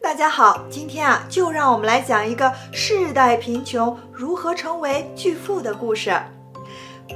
[0.00, 6.14] 大家好，今天啊，就让我们来讲一个世代贫穷如何成为巨富的故事。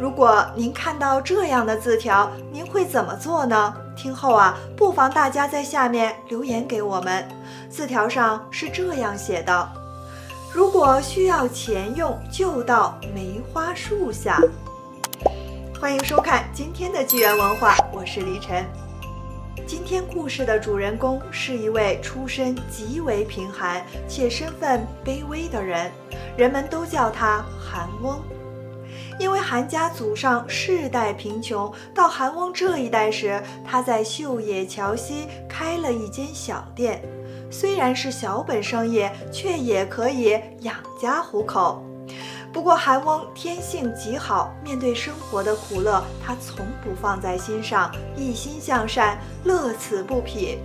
[0.01, 3.75] 如果您看到这样的字条，您会怎么做呢？
[3.97, 7.27] 听后啊，不妨大家在下面留言给我们。
[7.69, 9.69] 字条上是这样写的：
[10.53, 14.41] 如果需要钱用，就到梅花树下。
[15.81, 18.65] 欢迎收看今天的纪元文化，我是黎晨。
[19.67, 25.91] 今天故事的主人公是一位出身极为贫寒且身份卑微的人，
[26.37, 28.21] 人们都叫他韩翁。
[29.19, 37.03] 因为韩家祖上世代贫穷，到韩翁这一代时，他在秀野桥西开了一间小店，
[37.51, 41.83] 虽然是小本生意，却也可以养家糊口。
[42.53, 50.59] 不过韩翁天性极好，面对生活的苦乐，他从不放在心上，一心向善，乐此不疲。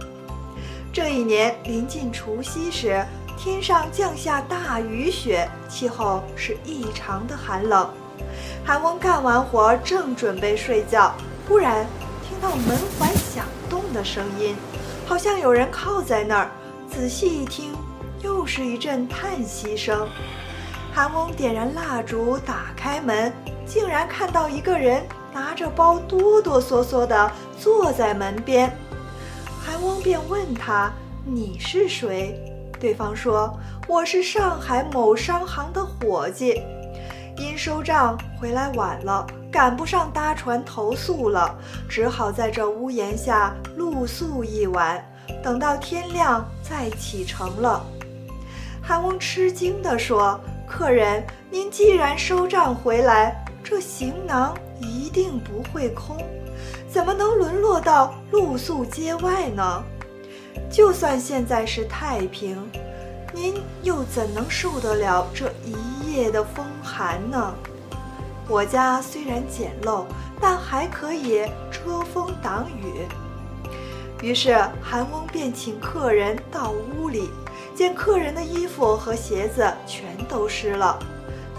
[0.94, 3.06] 这一年临近除夕时，
[3.38, 7.90] 天上降下大雨雪，气候是异常的寒冷。
[8.66, 11.14] 韩翁干完活，正准备睡觉，
[11.48, 11.86] 忽然
[12.28, 14.56] 听到门环响动的声音，
[15.06, 16.50] 好像有人靠在那儿。
[16.90, 17.74] 仔细一听，
[18.22, 20.08] 又是一阵叹息声。
[20.96, 23.34] 韩翁点燃蜡烛，打开门，
[23.66, 28.72] 竟然看到一个人拿着包，哆哆嗦嗦地坐在门边。
[29.60, 30.94] 韩翁便问他
[31.26, 32.40] ：“你是谁？”
[32.80, 36.62] 对方说：“我是上海某商行的伙计，
[37.38, 41.58] 因收账回来晚了，赶不上搭船投宿了，
[41.90, 45.04] 只好在这屋檐下露宿一晚，
[45.44, 47.84] 等到天亮再启程了。”
[48.80, 50.40] 韩翁吃惊地说。
[50.76, 56.18] 客人，您既然收账回来，这行囊一定不会空，
[56.90, 59.84] 怎么能沦落到露宿街外呢？
[60.72, 62.58] 就算现在是太平，
[63.32, 67.54] 您又怎能受得了这一夜的风寒呢？
[68.50, 70.06] 我家虽然简陋，
[70.42, 73.06] 但还可以遮风挡雨。
[74.24, 77.30] 于是韩翁便请客人到屋里。
[77.76, 81.00] 见客人的衣服和鞋子全都湿了，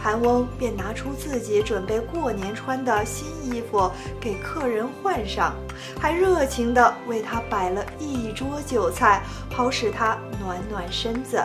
[0.00, 5.54] 韩翁便拿出自己准备过年穿的新衣服给客人换上，
[5.98, 11.42] 还热情地为他摆了一桌酒菜，好使他暖暖身子，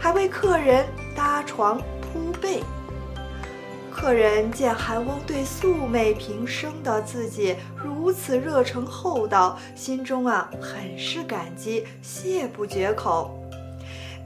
[0.00, 2.62] 还为客人搭床铺被。
[3.90, 13.45] 客人见韩翁对素昧平生的自己如此热诚厚道，心中啊很是感激，谢不绝口。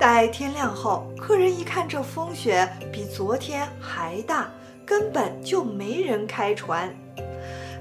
[0.00, 4.48] 待天亮后，客人一看，这风雪比昨天还大，
[4.86, 6.90] 根本就没人开船。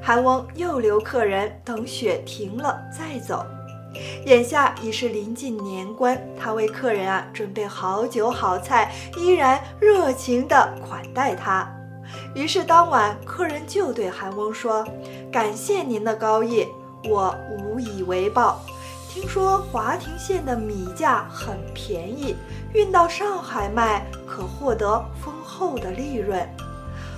[0.01, 3.45] 韩翁又留客人等雪停了再走。
[4.25, 11.73] 眼下已是临近年关，他为客人啊准备好酒好菜，依然热情地款待他。
[12.35, 14.85] 于是当晚，客人就对韩翁说
[15.31, 16.67] ：“感谢您的高义，
[17.05, 18.59] 我无以为报。”
[19.09, 22.35] 听说华亭县的米价很便宜，
[22.73, 26.47] 运到上海卖可获得丰厚的利润。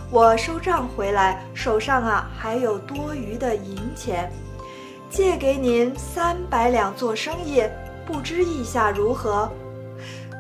[0.10, 4.32] 我收账回来，手上啊还有多余的银钱，
[5.10, 7.62] 借给您三百两做生意，
[8.06, 9.52] 不知意下如何？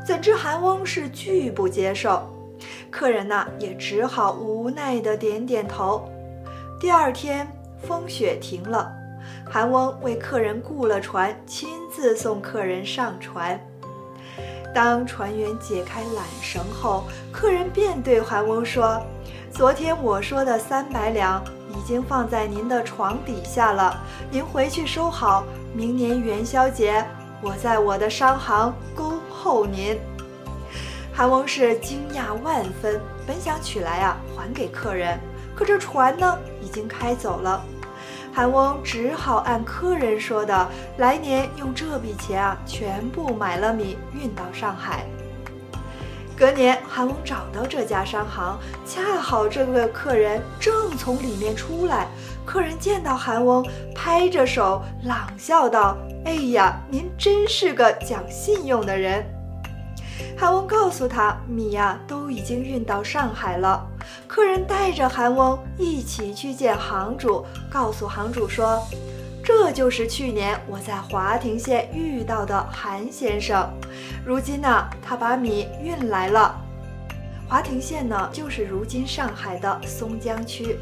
[0.07, 2.31] 怎知韩翁是拒不接受，
[2.89, 6.09] 客人呐也只好无奈的点点头。
[6.79, 7.45] 第二天
[7.85, 9.00] 风雪停了。
[9.53, 13.59] 韩翁为客人雇了船，亲自送客人上船。
[14.73, 17.03] 当船员解开缆绳后，
[17.33, 19.03] 客人便对韩翁说
[19.51, 24.01] ：“昨天我说的三百两已经放在您的床底下了，
[24.31, 25.43] 您回去收好。
[25.73, 27.05] 明年元宵节，
[27.41, 29.99] 我在我的商行恭候您。”
[31.11, 35.19] 韩翁是惊讶万分，本想取来啊还给客人，
[35.53, 37.61] 可这船呢已经开走了。
[38.33, 45.05] 韩翁只好按客人说的，来年用这笔钱啊，全部买了米运到上海。
[46.37, 52.07] 隔年，韩翁找到这家商行，恰好这个客人正从里面出来。
[52.45, 53.63] 客人见到韩翁，
[53.93, 55.95] 拍着手朗笑道
[56.25, 59.23] ：“哎呀，您真是个讲信用的人。”
[60.41, 63.87] 韩翁告诉他，米呀都已经运到上海了。
[64.25, 68.81] 客人带着韩翁一起去见行主，告诉行主说
[69.45, 73.69] ：“这就是去年我在华亭县遇到的韩先生，
[74.25, 76.59] 如今呢，他把米运来了。
[77.47, 80.75] 华亭县呢，就是如今上海的松江区。”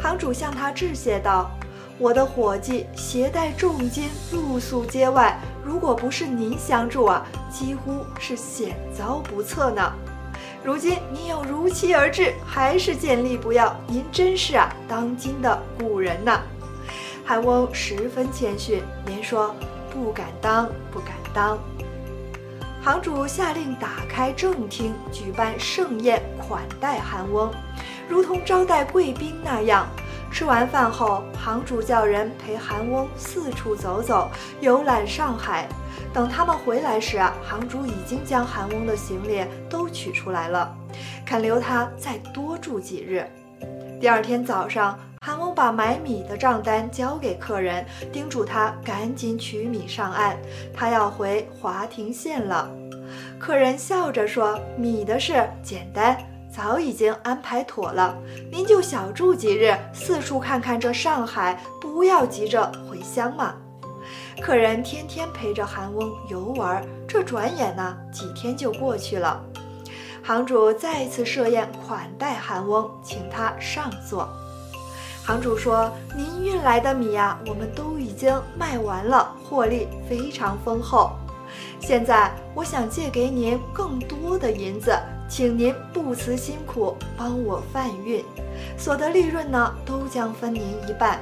[0.00, 1.50] 行主向他致谢道
[1.98, 9.92] ：“我的伙计携带重金露宿街外。”如果不是您相助啊，几乎是险遭不测呢。
[10.64, 16.40] 如今您又如期而至，还是见利不要，您真是啊，当今的古人呐。
[17.22, 19.54] 韩翁十分谦逊，您说
[19.92, 21.58] 不敢当，不敢当。
[22.82, 27.52] 行主下令打开正厅，举办盛宴款待韩翁，
[28.08, 29.86] 如同招待贵宾那样。
[30.30, 34.30] 吃完饭后，行主叫人陪韩翁四处走走，
[34.60, 35.68] 游览上海。
[36.12, 40.74] 等他们回来时，行主已经将韩翁的行李都取出来了，
[41.26, 43.26] 肯留他再多住几日。
[44.00, 50.36] 第二天早上，韩翁把买米的账单交给客人，叮嘱他赶紧取米上岸，
[50.72, 52.70] 他要回华亭县了。
[53.38, 56.16] 客人笑着说：“米的事简单。”
[56.50, 58.16] 早已经安排妥了，
[58.50, 63.54] 您就小住几日，四处看看这上海，不要急着回乡嘛。
[64.40, 69.40] 客人天天陪着韩翁游玩，这转眼呢几天就过去了。
[70.24, 74.28] 行主再次设宴款待韩翁，请他上座。
[75.24, 81.12] 行主说：“您运来的米呀，我们都已经卖完了，获利非常丰厚。
[81.78, 84.98] 现在我想借给您更多的银子。”
[85.28, 88.24] 请您不辞辛苦帮我贩运，
[88.78, 91.20] 所得利润呢，都将分您一半。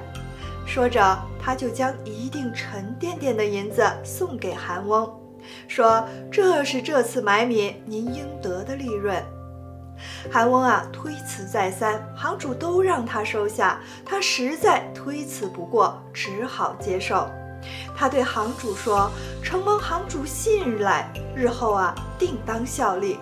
[0.65, 5.13] 说着，他就将一锭沉甸甸的银子送给韩翁，
[5.69, 9.23] 说：“这是这次买米您应得的利润。”
[10.31, 17.29] 韩翁啊，推辞再三，行主都让他收下，他实在推辞不过，只好接受。
[17.97, 19.11] 他对行主说
[19.43, 23.19] ：“承蒙行主信赖，日后啊，定当效力。”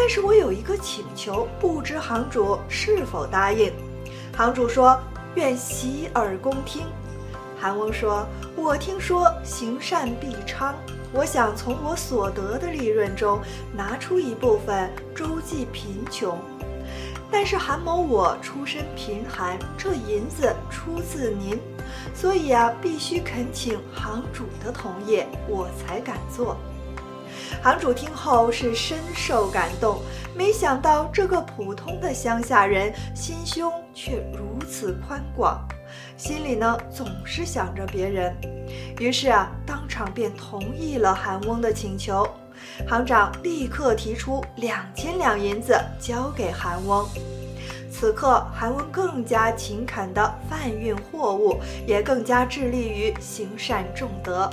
[0.00, 3.72] 但是我有一个请求，不知行主是否答应？
[4.32, 4.96] 行主说
[5.34, 6.86] ：“愿洗耳恭听。”
[7.60, 8.24] 韩翁说
[8.54, 10.72] ：“我听说行善必昌，
[11.12, 13.40] 我想从我所得的利润中
[13.76, 16.38] 拿出一部分周济贫穷。
[17.28, 21.58] 但是韩某我出身贫寒，这银子出自您，
[22.14, 26.56] 所以啊，必须恳请行主的同意，我才敢做。”
[27.62, 30.00] 行主听后是深受感动，
[30.36, 35.66] 没想到这个普通的乡下人心胸却如此宽广，
[36.16, 38.34] 心里呢总是想着别人，
[39.00, 42.26] 于是啊当场便同意了韩翁的请求。
[42.88, 47.06] 行长立刻提出两千两银子交给韩翁。
[47.90, 54.48] 此刻韩翁更加勤恳地贩运货物，也更加致力于行善重德。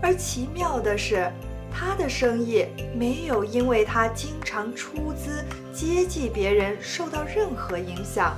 [0.00, 1.28] 而奇妙的是。
[1.72, 8.34] 他的生意没有因为他经常出资接济别人受到任何影响，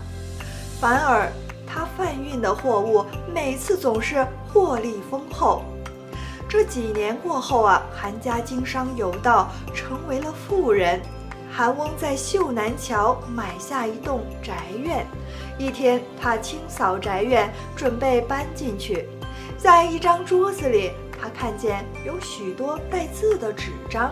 [0.80, 1.30] 反而
[1.66, 5.62] 他贩运的货物每次总是获利丰厚。
[6.48, 11.00] 这几年过后啊，韩家经商有道，成为了富人。
[11.50, 15.06] 韩翁在秀南桥买下一栋宅院，
[15.58, 19.06] 一天他清扫宅院，准备搬进去，
[19.58, 20.92] 在一张桌子里。
[21.22, 24.10] 他看见有许多带字的纸张，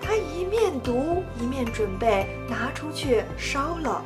[0.00, 4.00] 他一面读一面准备拿出去烧了，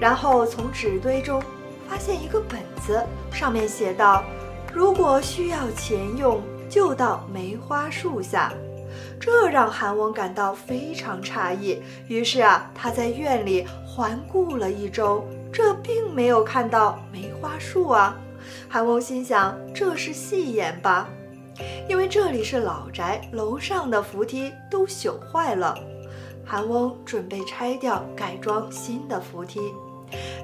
[0.00, 1.42] 然后从纸堆中
[1.86, 4.24] 发现一个本子，上面写道
[4.72, 8.50] ：“如果需要钱用，就到梅花树下。”
[9.20, 11.82] 这让韩翁感到非常诧异。
[12.06, 15.22] 于是啊，他在院里环顾了一周，
[15.52, 18.16] 这并没有看到梅花树啊。
[18.70, 21.10] 韩翁心想：这是戏言吧？
[21.88, 25.78] 因为这里是老宅，楼上的扶梯都朽坏了。
[26.44, 29.60] 韩翁准备拆掉，改装新的扶梯。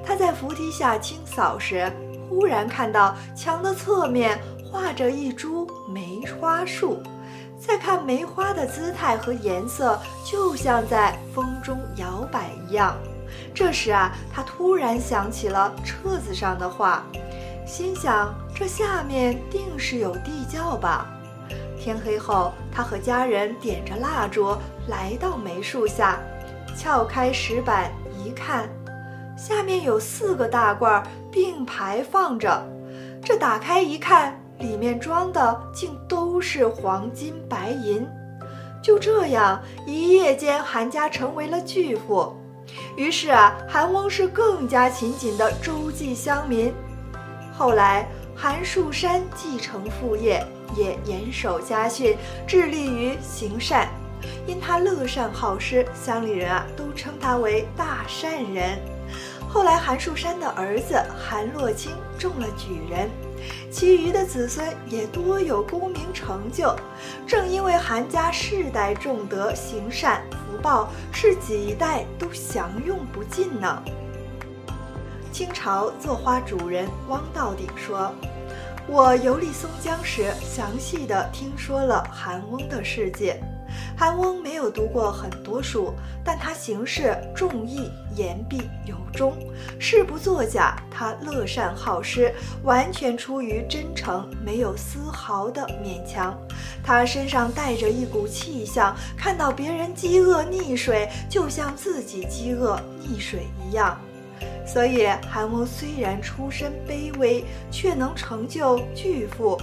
[0.05, 1.91] 他在扶梯下清扫时，
[2.29, 7.03] 忽然看到墙的侧面画着一株梅花树。
[7.59, 9.99] 再看梅花的姿态和颜色，
[10.31, 12.95] 就像在风中摇摆一样。
[13.55, 17.07] 这时啊，他突然想起了册子上的话，
[17.67, 21.07] 心想：这下面定是有地窖吧。
[21.79, 24.57] 天黑后，他和家人点着蜡烛
[24.89, 26.19] 来到梅树下，
[26.77, 27.91] 撬开石板
[28.23, 28.69] 一看，
[29.37, 32.63] 下面有四个大罐并排放着。
[33.23, 38.07] 这打开一看，里面装的竟都是黄金白银。
[38.83, 42.35] 就这样，一夜间韩家成为了巨富。
[42.97, 46.73] 于是啊，韩翁是更加勤谨地周济乡民。
[47.57, 50.45] 后来，韩树山继承父业。
[50.77, 52.17] 也严守家训，
[52.49, 53.89] 致力于行善。
[54.45, 58.77] 因他乐善好施，乡里人啊都称他为大善人。
[59.49, 63.09] 后来，韩树山的儿子韩洛清中了举人，
[63.71, 66.75] 其余的子孙也多有功名成就。
[67.25, 73.81] 正因为韩家世代重德行善，福报是几代都享用不尽呢。
[75.35, 78.15] 清朝作花主人汪道鼎说
[78.87, 83.43] ：“我游历松江时，详细的听说了韩翁的世界。”
[83.99, 85.93] 韩翁没有读过很多书，
[86.25, 89.35] 但他行事重义、言必有忠，
[89.81, 90.77] 事不作假。
[90.89, 96.33] 他乐善好施，完全出于真诚，没有丝毫的勉强。
[96.81, 103.99] 他身上带着一股气象，看到别人饥饿溺水，就像自己饥饿溺水一样。
[104.67, 109.61] 所以，韩翁虽然出身卑微，却能成就巨富。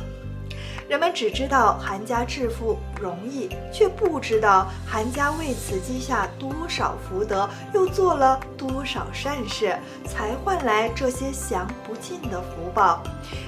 [0.88, 9.74] 人们只知道韩家致富容易，却不知道韩家为此积下多少福德，又做了多少善事，
[10.06, 13.02] 才换来这些享不尽的福报。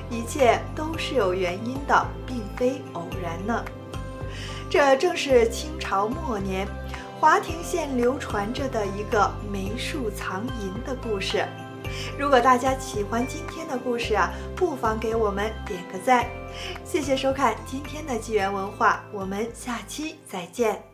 [0.10, 3.64] 一切都是有原因的，并非偶然呢。
[4.70, 6.66] 这正是清朝末年
[7.24, 11.48] 华亭县流传着的一个梅树藏银的故事。
[12.20, 16.26] 如果大家喜欢今天的故事啊，不妨给我们点个赞。
[16.84, 20.93] 谢谢收看今天的纪元文化，我们下期再见。